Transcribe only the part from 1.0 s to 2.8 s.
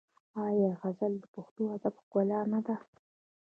د پښتو ادب ښکلا نه ده؟